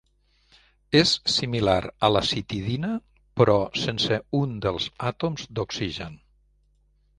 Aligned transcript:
És 0.99 1.11
similar 1.33 1.75
a 2.07 2.09
la 2.13 2.23
citidina, 2.29 2.91
però 3.41 3.59
sense 3.83 4.19
un 4.41 4.59
dels 4.67 4.91
àtoms 5.13 5.47
d'oxigen. 5.61 6.21